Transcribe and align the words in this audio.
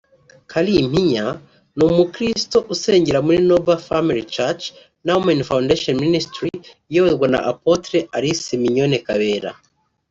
Kalimpinya 0.51 1.25
ni 1.75 1.83
umukristo 1.89 2.57
usengera 2.73 3.19
muri 3.25 3.39
Noble 3.49 3.77
Family 3.87 4.23
church 4.35 4.63
na 5.05 5.11
Women 5.17 5.39
Foundation 5.49 5.95
Ministries 6.05 6.61
iyoborwa 6.91 7.27
na 7.33 7.39
Apotre 7.51 7.97
Alice 8.17 8.51
Mignone 8.61 8.97
Kabera 9.07 9.51